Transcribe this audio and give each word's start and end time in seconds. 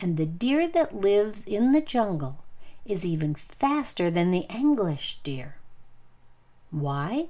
And 0.00 0.16
the 0.16 0.24
deer 0.24 0.66
that 0.68 0.96
lives 0.96 1.44
in 1.44 1.72
the 1.72 1.82
jungle 1.82 2.38
is 2.86 3.04
even 3.04 3.34
faster 3.34 4.10
than 4.10 4.30
the 4.30 4.46
English 4.48 5.20
deer. 5.22 5.56
Why? 6.70 7.28